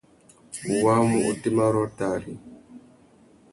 [0.71, 2.35] U wāmú otémá rôō tari?